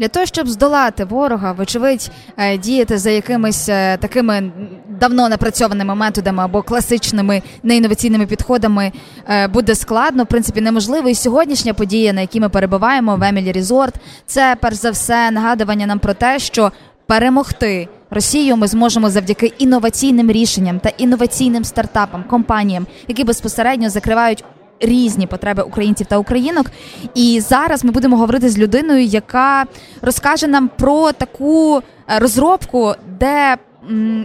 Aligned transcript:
Для 0.00 0.08
того 0.08 0.26
щоб 0.26 0.48
здолати 0.48 1.04
ворога, 1.04 1.52
вочевидь, 1.52 2.10
е, 2.36 2.58
діяти 2.58 2.98
за 2.98 3.10
якимись 3.10 3.68
е, 3.68 3.96
такими 3.96 4.52
давно 5.00 5.28
напрацьованими 5.28 5.94
методами 5.94 6.42
або 6.42 6.62
класичними 6.62 7.42
неінноваційними 7.62 8.26
підходами 8.26 8.92
е, 9.28 9.48
буде 9.48 9.74
складно, 9.74 10.24
в 10.24 10.26
принципі, 10.26 10.60
неможливо. 10.60 11.08
І 11.08 11.14
сьогоднішня 11.14 11.74
подія, 11.74 12.12
на 12.12 12.20
якій 12.20 12.40
ми 12.40 12.48
перебуваємо 12.48 13.16
в 13.16 13.22
Емілі 13.22 13.52
Різорт, 13.52 13.94
це 14.26 14.56
перш 14.60 14.76
за 14.76 14.90
все 14.90 15.30
нагадування 15.30 15.86
нам 15.86 15.98
про 15.98 16.14
те, 16.14 16.38
що 16.38 16.72
перемогти 17.06 17.88
Росію 18.10 18.56
ми 18.56 18.66
зможемо 18.66 19.10
завдяки 19.10 19.52
інноваційним 19.58 20.30
рішенням 20.30 20.78
та 20.78 20.88
інноваційним 20.88 21.64
стартапам, 21.64 22.24
компаніям, 22.24 22.86
які 23.08 23.24
безпосередньо 23.24 23.90
закривають 23.90 24.44
різні 24.80 25.26
потреби 25.26 25.62
українців 25.62 26.06
та 26.06 26.18
українок. 26.18 26.66
І 27.14 27.40
зараз 27.40 27.84
ми 27.84 27.90
будемо 27.90 28.16
говорити 28.16 28.48
з 28.48 28.58
людиною, 28.58 29.04
яка 29.04 29.64
розкаже 30.02 30.46
нам 30.46 30.70
про 30.76 31.12
таку 31.12 31.78
е, 31.78 32.18
розробку, 32.18 32.94
де 33.18 33.56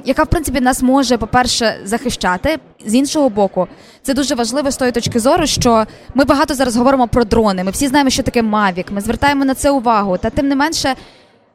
яка 0.05 0.23
в 0.23 0.27
принципі 0.27 0.62
нас 0.62 0.82
може, 0.82 1.18
по-перше, 1.18 1.80
захищати 1.84 2.58
з 2.86 2.96
іншого 2.96 3.30
боку, 3.30 3.68
це 4.02 4.13
дуже 4.13 4.36
важливо 4.36 4.72
з 4.72 4.77
тої 4.77 4.91
точки 4.91 5.20
зору, 5.20 5.48
що 5.48 5.86
ми 6.13 6.23
багато 6.23 6.54
зараз 6.54 6.76
говоримо 6.76 7.08
про 7.08 7.24
дрони. 7.24 7.63
Ми 7.63 7.72
всі 7.72 7.88
знаємо, 7.88 8.10
що 8.10 8.24
таке 8.24 8.41
Mavic, 8.41 8.94
Ми 8.94 9.02
звертаємо 9.02 9.46
на 9.46 9.54
це 9.54 9.72
увагу. 9.72 10.18
Та 10.18 10.30
тим 10.30 10.48
не 10.48 10.55
менше, 10.55 10.96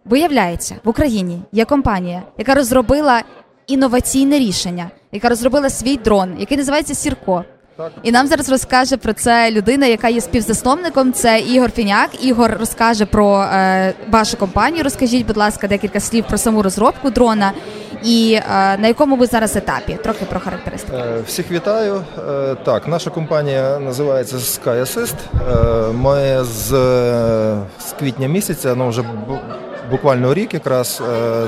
виявляється, 0.04 0.76
в 0.84 0.88
Україні 0.88 1.42
є 1.52 1.64
компанія, 1.64 2.22
яка 2.38 2.54
розробила 2.54 3.22
інноваційне 3.66 4.38
рішення, 4.38 4.90
яка 5.12 5.28
розробила 5.28 5.70
свій 5.70 5.96
дрон, 5.96 6.36
який 6.38 6.58
називається 6.58 6.94
Сірко. 6.94 7.44
І 8.02 8.12
нам 8.12 8.26
зараз 8.26 8.48
розкаже 8.48 8.96
про 8.96 9.12
це 9.12 9.50
людина, 9.50 9.86
яка 9.86 10.08
є 10.08 10.20
співзасновником. 10.20 11.12
Це 11.12 11.40
Ігор 11.40 11.70
Фіняк. 11.70 12.24
Ігор 12.24 12.56
розкаже 12.60 13.06
про 13.06 13.42
е, 13.42 13.94
вашу 14.10 14.36
компанію. 14.36 14.84
Розкажіть, 14.84 15.26
будь 15.26 15.36
ласка, 15.36 15.68
декілька 15.68 16.00
слів 16.00 16.24
про 16.28 16.38
саму 16.38 16.62
розробку 16.62 17.10
дрона 17.10 17.52
і 18.04 18.32
е, 18.32 18.42
на 18.78 18.88
якому 18.88 19.16
ви 19.16 19.26
зараз 19.26 19.56
етапі? 19.56 19.98
Трохи 20.02 20.24
про 20.24 20.40
характеристики. 20.40 20.96
Е, 20.96 21.22
всіх 21.26 21.50
вітаю. 21.50 22.02
Е, 22.28 22.56
так, 22.64 22.88
наша 22.88 23.10
компанія 23.10 23.78
називається 23.78 24.36
Sky 24.36 24.80
Assist. 24.80 25.14
Е, 25.88 25.92
ми 25.92 26.44
з, 26.44 26.68
з 27.88 27.92
квітня 27.98 28.28
місяця, 28.28 28.74
ну 28.74 28.88
вже 28.88 29.04
буквально 29.90 30.34
рік, 30.34 30.54
якраз 30.54 31.02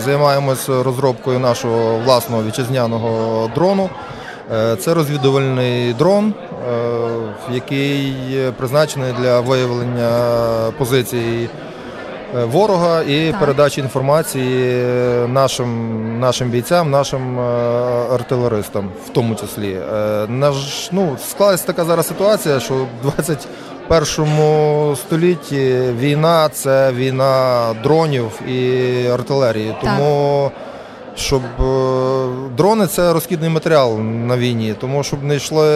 займаємося 0.05 0.83
розробкою 0.83 1.39
нашого 1.39 1.99
власного 1.99 2.43
вітчизняного 2.43 3.51
дрону. 3.55 3.91
Е, 4.53 4.77
це 4.77 4.95
розвідувальний 4.95 5.93
дрон, 5.93 6.35
е, 6.35 6.75
який 7.53 8.15
призначений 8.57 9.13
для 9.21 9.41
виявлення 9.41 10.11
позицій 10.79 11.49
е, 12.37 12.45
ворога 12.45 13.03
і 13.03 13.31
так. 13.31 13.41
передачі 13.41 13.81
інформації 13.81 14.87
нашим 15.29 16.21
нашим 16.21 16.49
бійцям, 16.49 16.91
нашим 16.91 17.41
артилеристам, 18.13 18.89
в 19.07 19.09
тому 19.09 19.35
числі. 19.35 19.79
Наш, 20.29 20.89
ну, 20.93 21.17
Склалася 21.29 21.67
така 21.67 21.85
зараз 21.85 22.07
ситуація, 22.07 22.61
що 22.61 22.75
в 22.75 22.87
21 23.03 24.97
столітті 24.97 25.81
війна 25.99 26.49
це 26.49 26.93
війна 26.93 27.65
дронів 27.83 28.41
і 28.49 29.07
артилерії. 29.07 29.75
Тому 29.81 30.51
так 30.55 30.72
щоб 31.17 31.43
е, 31.43 32.27
дрони 32.57 32.87
це 32.87 33.13
розхідний 33.13 33.51
матеріал 33.51 33.99
на 33.99 34.37
війні, 34.37 34.75
тому 34.81 35.03
щоб 35.03 35.25
не 35.25 35.37
йшли 35.37 35.69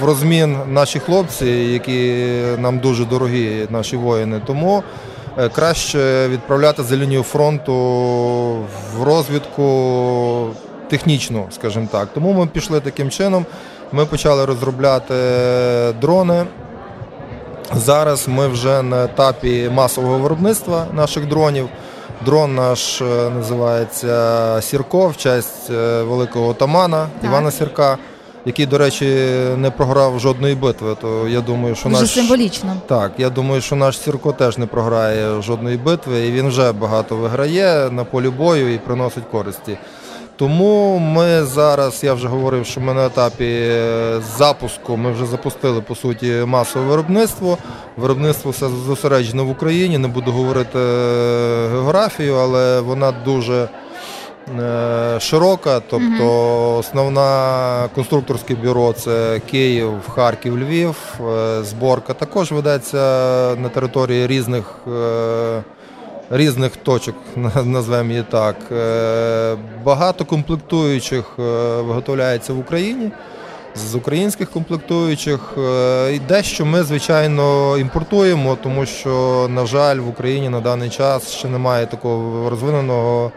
в 0.00 0.04
розмін 0.04 0.56
наші 0.68 0.98
хлопці, 0.98 1.46
які 1.46 2.24
нам 2.58 2.78
дуже 2.78 3.04
дорогі, 3.04 3.66
наші 3.70 3.96
воїни. 3.96 4.40
Тому 4.46 4.82
е, 5.38 5.48
краще 5.48 6.28
відправляти 6.28 6.82
за 6.82 6.96
лінію 6.96 7.22
фронту 7.22 7.74
в 8.96 9.02
розвідку 9.02 10.46
технічну, 10.88 11.46
скажімо 11.50 11.88
так. 11.90 12.08
Тому 12.14 12.32
ми 12.32 12.46
пішли 12.46 12.80
таким 12.80 13.10
чином. 13.10 13.46
Ми 13.92 14.06
почали 14.06 14.44
розробляти 14.44 15.14
дрони. 16.00 16.46
Зараз 17.76 18.28
ми 18.28 18.48
вже 18.48 18.82
на 18.82 19.04
етапі 19.04 19.70
масового 19.74 20.18
виробництва 20.18 20.86
наших 20.92 21.28
дронів. 21.28 21.68
Дрон 22.24 22.54
наш 22.54 23.00
е, 23.02 23.30
називається 23.30 24.58
Сірко 24.62 25.08
в 25.08 25.16
честь 25.16 25.70
е, 25.70 26.02
великого 26.02 26.48
отамана 26.48 27.06
так. 27.20 27.30
Івана 27.30 27.50
Сірка, 27.50 27.98
який, 28.44 28.66
до 28.66 28.78
речі, 28.78 29.04
не 29.56 29.70
програв 29.70 30.20
жодної 30.20 30.54
битви. 30.54 30.96
То 31.00 31.28
я 31.28 31.40
думаю, 31.40 31.74
що 31.74 31.88
Дуже 31.88 32.00
наш 32.00 32.10
символічно. 32.10 32.76
Так, 32.86 33.12
я 33.18 33.30
думаю, 33.30 33.60
що 33.60 33.76
наш 33.76 33.98
Сірко 34.00 34.32
теж 34.32 34.58
не 34.58 34.66
програє 34.66 35.42
жодної 35.42 35.76
битви, 35.76 36.26
і 36.26 36.32
він 36.32 36.48
вже 36.48 36.72
багато 36.72 37.16
виграє 37.16 37.90
на 37.90 38.04
полі 38.04 38.28
бою 38.28 38.74
і 38.74 38.78
приносить 38.78 39.24
користі. 39.32 39.78
Тому 40.40 40.98
ми 40.98 41.44
зараз, 41.44 42.04
я 42.04 42.14
вже 42.14 42.28
говорив, 42.28 42.66
що 42.66 42.80
ми 42.80 42.94
на 42.94 43.06
етапі 43.06 43.44
е, 43.44 44.20
запуску 44.36 44.96
ми 44.96 45.12
вже 45.12 45.26
запустили 45.26 45.80
по 45.80 45.94
суті 45.94 46.42
масове 46.46 46.86
виробництво. 46.86 47.58
Виробництво 47.96 48.50
все 48.50 48.68
зосереджено 48.86 49.44
в 49.44 49.50
Україні. 49.50 49.98
Не 49.98 50.08
буду 50.08 50.32
говорити 50.32 50.78
е, 50.78 51.68
географію, 51.68 52.34
але 52.34 52.80
вона 52.80 53.12
дуже 53.24 53.68
е, 54.60 55.20
широка. 55.20 55.80
Тобто 55.90 56.76
основна 56.78 57.88
конструкторське 57.94 58.54
бюро 58.54 58.92
це 58.92 59.40
Київ, 59.50 59.92
Харків, 60.08 60.58
Львів. 60.58 60.96
Зборка 61.62 62.14
також 62.14 62.52
ведеться 62.52 62.96
на 63.56 63.68
території 63.68 64.26
різних 64.26 64.74
різних 66.30 66.76
точок, 66.76 67.14
назвемо 67.64 68.10
її 68.10 68.24
так. 68.30 68.56
Е, 68.72 69.56
багато 69.84 70.24
комплектуючих 70.24 71.24
е, 71.38 71.42
виготовляється 71.82 72.52
в 72.52 72.58
Україні. 72.58 73.10
З 73.74 73.94
українських 73.94 74.50
комплектуючих 74.50 75.54
е, 75.58 76.12
і 76.14 76.18
дещо 76.18 76.66
ми, 76.66 76.82
звичайно, 76.82 77.76
імпортуємо, 77.78 78.58
тому 78.62 78.86
що, 78.86 79.46
на 79.50 79.66
жаль, 79.66 79.96
в 79.96 80.08
Україні 80.08 80.48
на 80.48 80.60
даний 80.60 80.90
час 80.90 81.30
ще 81.30 81.48
немає 81.48 81.86
такого 81.86 82.50
розвиненого 82.50 83.32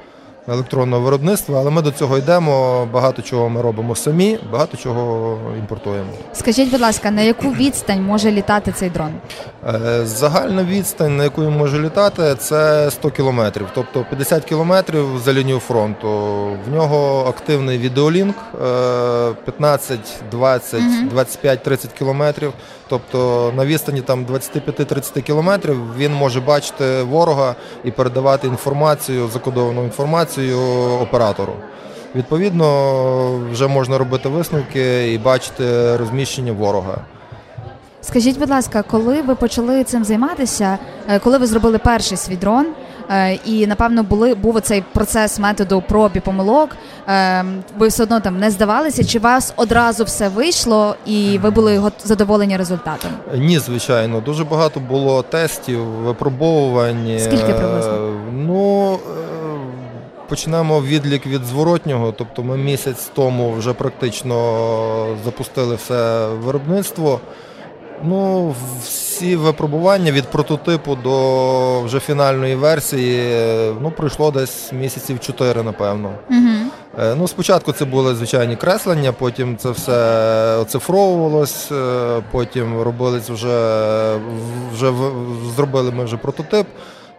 електронного 0.47 1.01
виробництва, 1.01 1.59
але 1.59 1.71
ми 1.71 1.81
до 1.81 1.91
цього 1.91 2.17
йдемо. 2.17 2.85
Багато 2.93 3.21
чого 3.21 3.49
ми 3.49 3.61
робимо 3.61 3.95
самі, 3.95 4.39
багато 4.51 4.77
чого 4.77 5.37
імпортуємо. 5.59 6.09
Скажіть, 6.33 6.71
будь 6.71 6.81
ласка, 6.81 7.11
на 7.11 7.21
яку 7.21 7.49
відстань 7.49 8.03
може 8.03 8.31
літати 8.31 8.71
цей 8.71 8.89
дрон? 8.89 9.11
Е, 9.67 10.05
загальна 10.05 10.63
відстань, 10.63 11.17
на 11.17 11.23
яку 11.23 11.41
він 11.41 11.57
може 11.57 11.79
літати, 11.81 12.35
це 12.39 12.91
100 12.91 13.09
кілометрів, 13.09 13.67
тобто 13.75 14.05
50 14.09 14.45
кілометрів 14.45 15.05
за 15.25 15.33
лінію 15.33 15.59
фронту. 15.59 16.07
В 16.67 16.73
нього 16.73 17.25
активний 17.29 17.77
відеолінк 17.77 18.35
15, 19.45 19.99
20, 20.31 20.81
25, 21.09 21.63
30 21.63 21.91
кілометрів. 21.91 22.53
Тобто 22.87 23.51
на 23.55 23.65
відстані 23.65 24.01
там 24.01 24.25
25-30 24.25 25.21
кілометрів 25.21 25.95
він 25.97 26.13
може 26.13 26.41
бачити 26.41 27.03
ворога 27.03 27.55
і 27.83 27.91
передавати 27.91 28.47
інформацію, 28.47 29.27
закодовану 29.27 29.83
інформацію 29.83 30.32
оператору. 31.01 31.53
Відповідно, 32.15 33.39
вже 33.51 33.67
можна 33.67 33.97
робити 33.97 34.29
висновки 34.29 35.13
і 35.13 35.17
бачити 35.17 35.97
розміщення 35.97 36.51
ворога. 36.51 36.97
Скажіть, 38.01 38.39
будь 38.39 38.49
ласка, 38.49 38.83
коли 38.83 39.21
ви 39.21 39.35
почали 39.35 39.83
цим 39.83 40.03
займатися, 40.03 40.77
е, 41.09 41.19
коли 41.19 41.37
ви 41.37 41.47
зробили 41.47 41.77
перший 41.77 42.17
свій 42.17 42.35
дрон, 42.35 42.65
е, 43.09 43.33
і 43.33 43.67
напевно 43.67 44.03
були 44.03 44.35
був 44.35 44.61
цей 44.61 44.83
процес 44.93 45.39
методу 45.39 45.83
проб 45.87 46.11
і 46.15 46.19
помилок, 46.19 46.69
е, 47.07 47.45
ви 47.77 47.87
все 47.87 48.03
одно 48.03 48.19
там 48.19 48.39
не 48.39 48.51
здавалися? 48.51 49.03
Чи 49.03 49.19
вас 49.19 49.53
одразу 49.55 50.03
все 50.03 50.29
вийшло 50.29 50.95
і 51.05 51.39
ви 51.43 51.49
були 51.49 51.91
задоволені 52.03 52.57
результатом? 52.57 53.11
Ні, 53.35 53.59
звичайно, 53.59 54.21
дуже 54.21 54.43
багато 54.43 54.79
було 54.79 55.21
тестів, 55.21 55.83
випробовувань. 55.85 57.19
Скільки 57.19 57.53
приблизно? 57.53 58.13
Ну 58.33 58.99
почнемо 60.33 60.81
відлік 60.81 61.25
від 61.25 61.45
зворотнього, 61.45 62.13
тобто 62.17 62.43
ми 62.43 62.57
місяць 62.57 63.11
тому 63.15 63.51
вже 63.51 63.73
практично 63.73 65.17
запустили 65.23 65.75
все 65.75 66.27
виробництво. 66.27 67.19
Ну, 68.03 68.55
всі 68.83 69.35
випробування 69.35 70.11
від 70.11 70.23
прототипу 70.23 70.95
до 70.95 71.81
вже 71.81 71.99
фінальної 71.99 72.55
версії 72.55 73.43
ну, 73.81 73.91
пройшло 73.91 74.31
десь 74.31 74.73
місяців 74.73 75.19
4, 75.19 75.63
напевно. 75.63 76.13
Угу. 76.29 76.71
Ну, 77.17 77.27
Спочатку 77.27 77.71
це 77.71 77.85
були 77.85 78.15
звичайні 78.15 78.55
креслення, 78.55 79.11
потім 79.11 79.57
це 79.57 79.69
все 79.69 80.57
оцифровувалось, 80.61 81.71
е, 81.71 82.21
потім 82.31 82.81
робились 82.81 83.29
вже, 83.29 83.57
вже 84.73 84.93
зробили 85.55 85.91
ми 85.91 86.03
вже 86.03 86.17
прототип. 86.17 86.67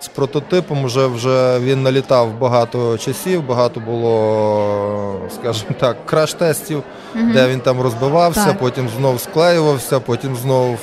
З 0.00 0.08
прототипом 0.08 0.85
вже 0.85 1.06
вже 1.06 1.58
він 1.58 1.82
налітав 1.82 2.38
багато 2.38 2.99
часів, 2.99 3.46
багато 3.46 3.81
було, 3.81 5.20
скажімо 5.35 5.75
так, 5.81 5.96
краш-тестів, 6.06 6.82
угу. 7.14 7.32
де 7.32 7.49
він 7.49 7.61
там 7.61 7.81
розбивався, 7.81 8.44
так. 8.44 8.58
потім 8.58 8.88
знов 8.88 9.20
склеювався, 9.20 10.00
потім 10.00 10.37
знов 10.37 10.79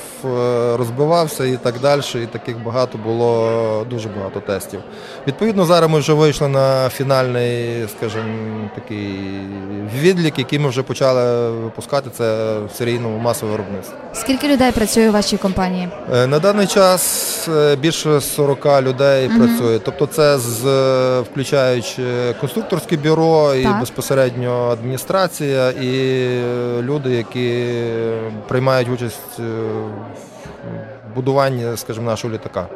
розбивався 0.77 1.45
і 1.45 1.57
так 1.57 1.75
далі. 1.81 2.01
І 2.15 2.25
таких 2.25 2.63
багато 2.63 2.97
було, 2.97 3.85
дуже 3.89 4.09
багато 4.09 4.39
тестів. 4.39 4.79
Відповідно, 5.27 5.65
зараз 5.65 5.89
ми 5.91 5.99
вже 5.99 6.13
вийшли 6.13 6.47
на 6.47 6.89
фінальний, 6.89 7.87
скажімо, 7.97 8.69
такий 8.75 9.19
відлік, 10.01 10.39
який 10.39 10.59
ми 10.59 10.69
вже 10.69 10.83
почали 10.83 11.49
випускати. 11.51 12.09
Це 12.17 12.55
в 12.73 12.75
серійному 12.77 13.17
масовому 13.17 13.57
виробництві. 13.57 13.93
Скільки 14.13 14.47
людей 14.47 14.71
працює 14.71 15.09
у 15.09 15.11
вашій 15.11 15.37
компанії? 15.37 15.89
Е, 16.13 16.27
На 16.27 16.39
даний 16.39 16.67
час 16.67 17.47
е, 17.47 17.75
більше 17.75 18.21
40 18.21 18.81
людей 18.81 19.29
Мгм. 19.29 19.37
працює. 19.39 19.79
Тобто, 19.79 20.05
це 20.05 20.37
з 20.37 20.65
е, 20.65 21.19
включаючи 21.21 22.03
конструкторське 22.39 22.97
бюро 22.97 23.55
і 23.55 23.63
Так. 23.63 23.79
безпосередньо 23.79 24.69
адміністрація, 24.71 25.69
і 25.69 25.87
е, 26.25 26.81
люди, 26.81 27.09
які 27.09 27.65
приймають 28.47 28.89
участь 28.89 29.39
е, 29.39 29.43
будуванні, 31.15 31.77
скажімо, 31.77 32.05
нашого 32.05 32.33
літака. 32.33 32.67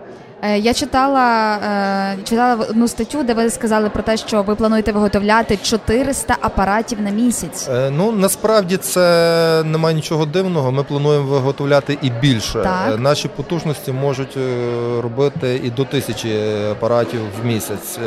Е, 0.42 0.60
Я 0.60 0.74
читала, 0.74 1.56
е, 1.56 2.18
читала 2.24 2.66
одну 2.70 2.88
статтю, 2.88 3.24
де 3.24 3.34
ви 3.34 3.50
сказали 3.50 3.90
про 3.90 4.04
те, 4.04 4.18
що 4.18 4.44
ви 4.44 4.56
плануєте 4.56 4.92
виготовляти 4.92 5.58
400 5.58 6.38
апаратів 6.42 7.02
на 7.02 7.10
місяць. 7.10 7.70
Е, 7.70 7.90
Ну 7.92 8.12
насправді 8.12 8.78
це 8.78 9.64
немає 9.66 9.96
нічого 9.96 10.26
дивного. 10.26 10.72
Ми 10.72 10.84
плануємо 10.84 11.26
виготовляти 11.26 11.98
і 12.02 12.10
більше. 12.10 12.60
Так. 12.64 13.00
Наші 13.00 13.28
потужності 13.28 13.92
можуть 13.92 14.38
робити 15.04 15.62
і 15.64 15.70
до 15.70 15.86
тисячі 15.86 16.30
апаратів 16.72 17.20
в 17.42 17.46
місяць. 17.46 18.00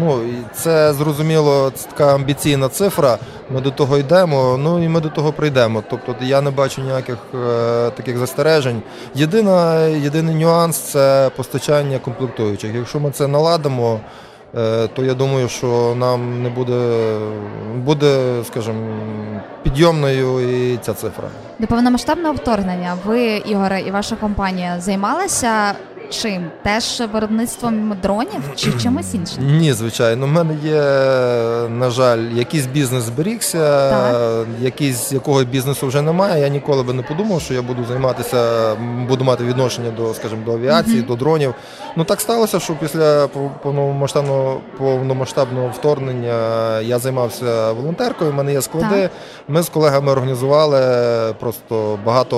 Ну 0.00 0.22
і 0.22 0.34
це 0.54 0.92
зрозуміло, 0.92 1.72
це 1.74 1.88
така 1.88 2.14
амбіційна 2.14 2.68
цифра. 2.68 3.18
Ми 3.50 3.60
до 3.60 3.70
того 3.70 3.98
йдемо. 3.98 4.56
Ну 4.62 4.84
і 4.84 4.88
ми 4.88 5.00
до 5.00 5.08
того 5.08 5.32
прийдемо. 5.32 5.82
Тобто 5.90 6.14
я 6.20 6.40
не 6.40 6.50
бачу 6.50 6.82
ніяких 6.82 7.18
таких 7.96 8.18
застережень. 8.18 8.82
Єдина, 9.14 9.86
єдиний 9.86 10.34
нюанс 10.34 10.76
це 10.76 11.30
постачання 11.36 11.67
комплектуючих. 12.04 12.74
Якщо 12.74 13.00
ми 13.00 13.10
це 13.10 13.26
наладимо. 13.26 14.00
е, 14.56 14.88
То 14.88 15.04
я 15.04 15.14
думаю, 15.14 15.48
що 15.48 15.94
нам 15.98 16.42
не 16.42 16.48
буде, 16.50 17.18
буде, 17.84 18.42
скажімо, 18.46 18.78
підйомною 19.62 20.40
і 20.40 20.76
ця 20.76 20.94
цифра. 20.94 21.28
До 21.58 21.66
повномасштабного 21.66 22.34
вторгнення 22.34 22.96
ви, 23.06 23.36
Ігоре, 23.36 23.80
і 23.80 23.90
ваша 23.90 24.16
компанія 24.16 24.80
займалися 24.80 25.72
чим? 26.10 26.50
Теж 26.62 27.02
виробництвом 27.12 27.96
дронів 28.02 28.42
чи 28.56 28.72
чимось 28.82 29.14
іншим? 29.14 29.58
Ні, 29.58 29.72
звичайно. 29.72 30.24
У 30.24 30.28
мене 30.28 30.54
є, 30.64 30.82
на 31.68 31.90
жаль, 31.90 32.18
якийсь 32.34 32.66
бізнес 32.66 33.04
зберігся, 33.04 33.90
Так. 33.90 34.46
якийсь 34.60 35.12
якого 35.12 35.44
бізнесу 35.44 35.86
вже 35.86 36.02
немає. 36.02 36.42
Я 36.42 36.48
ніколи 36.48 36.82
би 36.82 36.92
не 36.92 37.02
подумав, 37.02 37.40
що 37.40 37.54
я 37.54 37.62
буду 37.62 37.84
займатися, 37.84 38.74
буду 39.08 39.24
мати 39.24 39.44
відношення 39.44 39.90
до, 39.90 40.14
скажімо, 40.14 40.42
до 40.46 40.52
авіації, 40.52 40.96
Мгм. 40.98 41.06
до 41.06 41.14
дронів. 41.16 41.54
Ну 41.96 42.04
так 42.04 42.20
сталося, 42.20 42.60
що 42.60 42.74
після 42.74 43.24
пов- 43.24 43.50
повномасштабного 43.62 44.60
повномасштабного 44.78 45.68
вторгнення 45.68 46.80
я 46.80 46.98
займався 46.98 47.72
волонтеркою. 47.72 48.30
У 48.30 48.34
мене 48.34 48.52
є 48.52 48.62
склади. 48.62 49.02
Так. 49.02 49.10
Ми 49.48 49.62
з 49.62 49.68
колегами 49.68 50.12
організували 50.12 50.78
просто 51.40 51.98
багато 52.06 52.36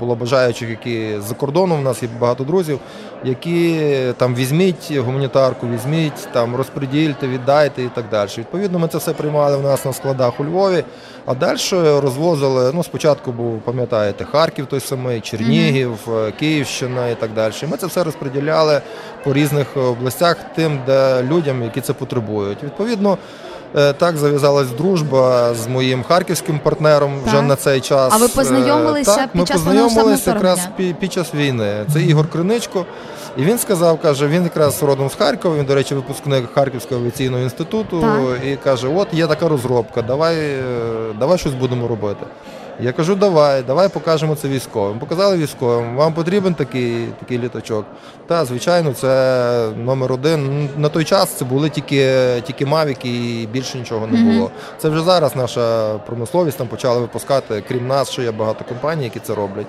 було 0.00 0.14
бажаючих, 0.14 0.70
які 0.70 1.16
за 1.28 1.34
кордоном. 1.34 1.78
У 1.80 1.82
нас 1.82 2.02
є 2.02 2.08
багато 2.20 2.44
друзів, 2.44 2.78
які 3.24 3.80
там 4.16 4.34
візьміть 4.34 4.96
гуманітарку, 4.96 5.66
візьміть 5.68 6.28
там 6.32 6.56
розподільте, 6.56 7.26
віддайте 7.26 7.82
і 7.82 7.88
так 7.88 8.04
далі. 8.10 8.30
Відповідно, 8.38 8.78
ми 8.78 8.88
це 8.88 8.98
все 8.98 9.12
приймали 9.12 9.56
в 9.56 9.62
нас 9.62 9.84
на 9.84 9.92
складах 9.92 10.40
у 10.40 10.44
Львові, 10.44 10.84
а 11.26 11.34
далі 11.34 11.58
розвозили. 11.72 12.72
Ну, 12.74 12.84
спочатку 12.84 13.32
був, 13.32 13.60
пам'ятаєте, 13.60 14.24
Харків 14.24 14.66
той 14.66 14.80
самий, 14.80 15.20
Чернігів, 15.20 15.98
е, 16.08 16.32
Київщина 16.32 17.08
і 17.08 17.14
так 17.14 17.30
далі. 17.34 17.52
Ми 17.70 17.76
це 17.76 17.86
все 17.86 18.04
розподіляли 18.04 18.80
по 19.24 19.32
різних 19.32 19.76
областях 19.76 20.36
тим, 20.54 20.80
де 20.86 21.22
людям, 21.22 21.62
які 21.62 21.80
це 21.80 21.92
потребують. 21.92 22.62
Відповідно. 22.62 23.18
Е, 23.76 23.92
Так 23.92 24.16
зав'язалась 24.16 24.68
дружба 24.68 25.54
з 25.54 25.66
моїм 25.66 26.02
харківським 26.02 26.58
партнером 26.58 27.12
вже 27.26 27.42
на 27.42 27.56
цей 27.56 27.80
час. 27.80 28.12
А 28.12 28.16
ви 28.16 28.26
Е, 28.26 28.28
познайомилися 28.28 29.16
так, 29.16 29.32
під 29.32 29.40
ми 29.40 29.46
час 29.46 29.56
познайомилися 29.56 30.30
якраз 30.30 30.68
під, 30.76 30.96
під 30.98 31.12
час 31.12 31.34
війни. 31.34 31.84
Це 31.92 32.02
Ігор 32.02 32.30
Криничко. 32.30 32.86
І 33.36 33.42
він 33.42 33.58
сказав, 33.58 34.00
каже, 34.00 34.26
він 34.26 34.42
якраз 34.42 34.82
родом 34.82 35.10
з 35.10 35.14
Харкова. 35.14 35.56
Він, 35.56 35.64
до 35.64 35.74
речі, 35.74 35.94
випускник 35.94 36.52
Харківського 36.54 37.00
авіаційного 37.00 37.42
інституту. 37.42 38.00
Так. 38.00 38.44
І 38.46 38.56
каже: 38.56 38.88
От 38.88 39.08
є 39.12 39.26
така 39.26 39.48
розробка, 39.48 40.02
давай, 40.02 40.36
е, 40.36 40.62
давай 41.18 41.38
щось 41.38 41.54
будемо 41.54 41.88
робити. 41.88 42.26
Я 42.80 42.92
кажу, 42.92 43.14
давай, 43.14 43.62
давай 43.62 43.88
покажемо 43.88 44.34
це 44.34 44.48
військовим. 44.48 44.98
Показали 44.98 45.36
військовим, 45.36 45.96
вам 45.96 46.14
потрібен 46.14 46.54
такий, 46.54 47.06
такий 47.20 47.38
літачок. 47.38 47.84
Та, 48.26 48.44
звичайно, 48.44 48.92
це 48.92 49.68
номер 49.76 50.12
один. 50.12 50.68
На 50.76 50.88
той 50.88 51.04
час 51.04 51.28
це 51.30 51.44
були 51.44 51.70
тільки, 51.70 52.16
тільки 52.42 52.64
Mavic 52.64 53.06
і 53.06 53.46
більше 53.46 53.78
нічого 53.78 54.06
не 54.06 54.32
було. 54.32 54.50
Це 54.78 54.88
вже 54.88 55.02
зараз 55.02 55.36
наша 55.36 55.94
промисловість 55.98 56.58
там 56.58 56.66
почала 56.66 57.00
випускати, 57.00 57.64
крім 57.68 57.86
нас, 57.86 58.10
ще 58.10 58.22
є 58.22 58.30
багато 58.30 58.64
компаній, 58.64 59.04
які 59.04 59.20
це 59.20 59.34
роблять. 59.34 59.66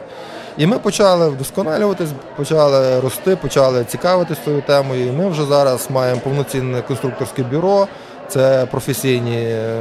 І 0.58 0.68
ми 0.68 0.80
почали 0.80 1.30
вдосконалюватись, 1.30 2.10
почали 2.38 3.00
рости, 3.00 3.36
почали 3.36 3.84
цікавитись 3.84 4.38
цією 4.44 4.62
темою. 4.62 5.08
І 5.08 5.12
ми 5.12 5.30
вже 5.30 5.46
зараз 5.46 5.88
маємо 5.92 6.22
повноцінне 6.22 6.82
конструкторське 6.82 7.44
бюро. 7.44 7.88
Це 8.28 8.68
професійні, 8.72 9.38
е, 9.38 9.80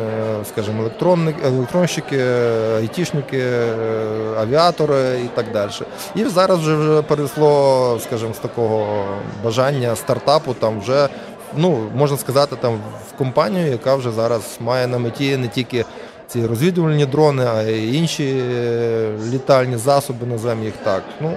скажімо, 0.49 0.81
електронники, 0.81 1.47
електронщики, 1.47 2.23
айтішники, 2.77 3.39
е, 3.39 3.75
авіатори 4.39 5.21
і 5.25 5.29
так 5.35 5.47
далі. 5.53 5.71
І 6.15 6.25
зараз 6.25 6.59
вже, 6.59 6.77
вже 6.77 7.03
перейшло, 7.03 7.99
скажімо, 8.03 8.35
з 8.35 8.39
такого 8.39 9.05
бажання 9.45 9.97
стартапу, 9.97 10.55
там 10.55 10.81
вже 10.81 11.09
ну 11.57 11.91
можна 11.95 12.17
сказати, 12.17 12.57
там 12.61 12.75
в 13.09 13.19
компанію, 13.19 13.67
яка 13.67 13.95
вже 13.95 14.11
зараз 14.11 14.43
має 14.61 14.87
на 14.87 14.99
меті 14.99 15.37
не 15.37 15.49
тільки 15.49 15.85
ці 16.27 16.47
розвідувальні 16.47 17.07
дрони, 17.07 17.47
а 17.57 17.63
й 17.63 17.97
інші 17.97 18.43
е, 18.55 19.11
літальні 19.33 19.77
засоби, 19.77 20.27
називаємо 20.27 20.65
їх 20.65 20.75
так. 20.85 21.03
Ну, 21.21 21.33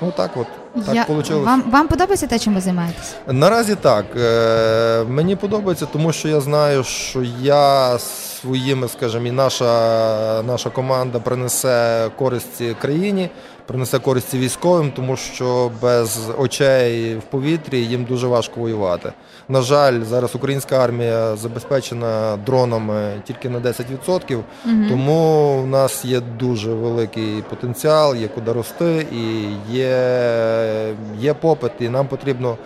ну 0.00 0.12
так 0.16 0.30
от. 0.36 0.46
Так 0.86 0.94
Я- 0.94 1.06
вийшло. 1.08 1.40
вам, 1.40 1.64
вам 1.70 1.88
подобається 1.88 2.26
те, 2.26 2.38
чим 2.38 2.54
ви 2.54 2.60
займаєтесь? 2.60 3.14
Наразі 3.26 3.74
так. 3.74 4.04
Е, 4.16 5.04
Мені 5.08 5.36
подобається, 5.36 5.86
тому 5.86 6.12
що 6.12 6.28
я 6.28 6.40
знаю, 6.40 6.84
що 6.84 7.22
я 7.42 7.98
своїми, 7.98 8.88
скажімо, 8.88 9.26
і 9.26 9.30
наша, 9.30 10.42
наша 10.42 10.70
команда 10.70 11.18
принесе 11.18 12.10
користь 12.18 12.62
країні, 12.80 13.30
принесе 13.66 13.98
користі 13.98 14.38
військовим, 14.38 14.90
тому 14.96 15.16
що 15.16 15.70
без 15.82 16.18
очей 16.38 17.16
в 17.16 17.22
повітрі 17.22 17.78
їм 17.78 18.04
дуже 18.04 18.26
важко 18.26 18.60
воювати. 18.60 19.12
На 19.48 19.62
жаль, 19.62 20.02
зараз 20.02 20.34
українська 20.34 20.84
армія 20.84 21.36
забезпечена 21.36 22.36
дронами 22.46 23.12
тільки 23.26 23.48
на 23.48 23.60
10%, 23.60 24.42
Мгм. 24.64 24.86
тому 24.88 25.58
в 25.62 25.66
нас 25.66 26.04
є 26.04 26.20
дуже 26.20 26.70
великий 26.74 27.42
потенціал, 27.50 28.16
є 28.16 28.28
куди 28.28 28.52
рости, 28.52 29.06
і 29.12 29.46
є, 29.74 30.94
є 31.18 31.34
попит, 31.34 31.72
і 31.80 31.88
нам 31.88 32.06
потрібно 32.08 32.56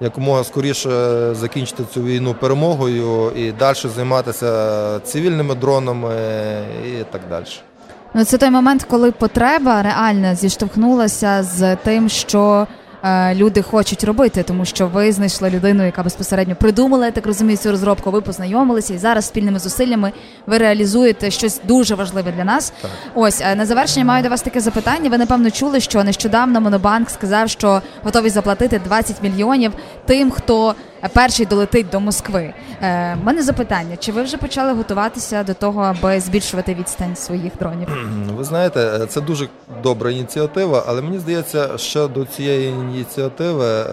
якомога 0.00 0.44
скоріше 0.44 0.90
закінчити 1.34 1.82
цю 1.94 2.02
війну 2.02 2.34
перемогою 2.40 3.30
і 3.36 3.52
далі 3.52 3.76
займатися 3.96 5.00
цивільними 5.00 5.54
дронами 5.54 6.14
і 6.86 7.04
так 7.12 7.20
далі. 7.30 7.44
Ну, 8.16 8.24
це 8.24 8.38
той 8.38 8.50
момент, 8.50 8.84
коли 8.90 9.12
потреба 9.12 9.82
реально 9.82 10.34
зіштовхнулася 10.34 11.42
з 11.42 11.76
тим, 11.76 12.08
що 12.08 12.66
е, 13.04 13.34
люди 13.34 13.62
хочуть 13.62 14.04
робити, 14.04 14.42
тому 14.42 14.64
що 14.64 14.86
ви 14.86 15.12
знайшли 15.12 15.50
людину, 15.50 15.84
яка 15.86 16.02
безпосередньо 16.02 16.56
придумала, 16.56 17.06
я 17.06 17.12
так 17.12 17.26
розумію, 17.26 17.56
цю 17.56 17.70
розробку. 17.70 18.10
Ви 18.10 18.20
познайомилися, 18.20 18.94
і 18.94 18.98
зараз 18.98 19.26
спільними 19.26 19.58
зусиллями 19.58 20.12
ви 20.46 20.58
реалізуєте 20.58 21.30
щось 21.30 21.60
дуже 21.64 21.94
важливе 21.94 22.32
для 22.32 22.44
нас. 22.44 22.72
Так. 22.82 22.90
Ось 23.14 23.40
е, 23.40 23.54
на 23.54 23.66
завершення 23.66 24.04
маю 24.04 24.22
до 24.22 24.28
вас 24.28 24.42
таке 24.42 24.60
запитання. 24.60 25.10
Ви 25.10 25.18
напевно 25.18 25.50
чули, 25.50 25.80
що 25.80 26.04
нещодавно 26.04 26.60
Монобанк 26.60 27.10
сказав, 27.10 27.50
що 27.50 27.82
готові 28.02 28.30
заплатити 28.30 28.80
20 28.84 29.22
мільйонів 29.22 29.72
тим, 30.06 30.30
хто 30.30 30.74
перший 31.08 31.46
долетить 31.46 31.90
до 31.90 32.00
Москви. 32.00 32.54
Е, 32.82 33.16
мене 33.16 33.42
запитання: 33.42 33.96
чи 33.96 34.12
ви 34.12 34.22
вже 34.22 34.36
почали 34.36 34.72
готуватися 34.72 35.42
до 35.42 35.54
того, 35.54 35.82
аби 35.82 36.20
збільшувати 36.20 36.74
відстань 36.74 37.16
своїх 37.16 37.52
дронів? 37.58 37.88
Ви 38.36 38.44
знаєте, 38.44 39.06
це 39.08 39.20
дуже 39.20 39.48
добра 39.82 40.10
ініціатива, 40.10 40.84
але 40.86 41.02
мені 41.02 41.18
здається, 41.18 41.78
що 41.78 42.08
до 42.08 42.24
цієї 42.24 42.68
ініціативи 42.68 43.64
е, 43.66 43.84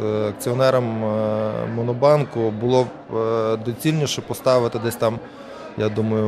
е, 0.00 0.28
акціонерам 0.28 1.04
е, 1.04 1.50
Монобанку 1.76 2.50
було 2.50 2.84
б 2.84 3.16
е, 3.16 3.56
доцільніше 3.56 4.20
поставити 4.20 4.78
десь 4.78 4.96
там. 4.96 5.18
Я 5.78 5.88
думаю, 5.88 6.26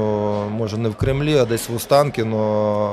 може 0.51 0.77
не 0.79 0.89
в 0.89 0.95
Кремлі, 0.95 1.39
а 1.39 1.45
десь 1.45 1.69
в 1.69 1.75
Останкіно 1.77 2.93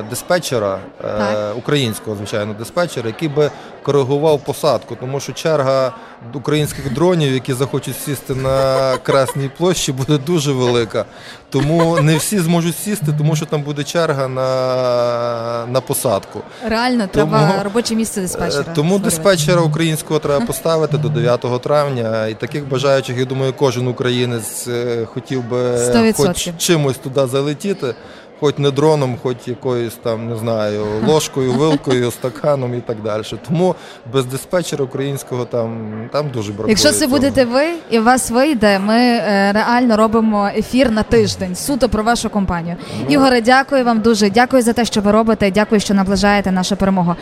е, 0.00 0.02
диспетчера, 0.10 0.78
е, 1.00 1.02
Так. 1.18 1.56
українського, 1.56 2.16
звичайно, 2.16 2.54
диспетчера, 2.58 3.06
який 3.08 3.28
би 3.28 3.50
коригував 3.82 4.40
посадку, 4.44 4.96
тому 5.00 5.20
що 5.20 5.32
черга 5.32 5.92
українських 6.34 6.92
дронів, 6.94 7.32
які 7.32 7.52
захочуть 7.52 7.96
сісти 8.04 8.34
на 8.34 8.96
Красній 8.96 9.50
площі, 9.58 9.92
буде 9.92 10.18
дуже 10.18 10.52
велика. 10.52 11.04
Тому 11.50 12.00
не 12.00 12.16
всі 12.16 12.38
зможуть 12.38 12.78
сісти, 12.78 13.06
тому 13.18 13.36
що 13.36 13.46
там 13.46 13.62
буде 13.62 13.84
черга 13.84 14.28
на, 14.28 15.66
на 15.66 15.80
посадку. 15.80 16.40
Реально, 16.66 17.06
треба 17.06 17.62
робоче 17.62 17.94
місце 17.94 18.20
диспетчера. 18.20 18.60
Е, 18.60 18.72
Тому 18.74 18.74
створювати. 18.74 19.04
диспетчера 19.04 19.62
українського 19.62 20.20
треба 20.20 20.46
поставити 20.46 20.98
до 20.98 21.08
9 21.08 21.62
травня. 21.62 22.26
І 22.26 22.34
таких 22.34 22.68
бажаючих, 22.68 23.18
я 23.18 23.24
думаю, 23.24 23.52
кожен 23.56 23.88
українець 23.88 24.68
е, 24.68 25.06
хотів 25.14 25.44
би 25.44 25.56
100%. 25.56 26.12
хоч 26.26 26.48
чимось 26.58 26.96
туди 26.96 27.26
залетіти, 27.26 27.94
хоч 28.40 28.58
не 28.58 28.70
дроном, 28.70 29.16
хоч 29.22 29.36
якоюсь 29.46 29.94
там, 30.02 30.28
не 30.28 30.36
знаю, 30.36 30.84
ложкою, 31.06 31.52
вилкою, 31.52 32.10
стаканом 32.10 32.74
і 32.74 32.80
так 32.80 33.02
далі. 33.02 33.22
Тому 33.48 33.74
без 34.12 34.26
диспетчера 34.26 34.84
українського 34.84 35.44
там, 35.44 35.92
там 36.12 36.30
дуже 36.30 36.52
бракує. 36.52 36.70
Якщо 36.72 36.92
це 36.92 37.06
будете 37.06 37.44
ви 37.44 37.64
і 37.90 37.98
у 37.98 38.04
вас 38.04 38.30
вийде, 38.30 38.78
ми 38.78 38.96
е, 38.96 39.52
реально 39.52 39.96
робимо 39.96 40.50
ефір 40.56 40.90
на 40.90 41.02
тиждень 41.02 41.54
суто 41.54 41.88
про 41.88 42.02
вашу 42.02 42.30
компанію. 42.30 42.76
Ну. 43.00 43.06
Ігоре, 43.14 43.40
дякую 43.40 43.84
вам 43.84 44.00
дуже. 44.00 44.30
Дякую 44.30 44.62
за 44.62 44.72
те, 44.72 44.84
що 44.84 45.00
ви 45.00 45.12
робите. 45.12 45.50
Дякую, 45.50 45.80
що 45.80 45.94
наближаєте 45.94 46.52
нашу 46.52 46.76
перемогу. 46.76 47.14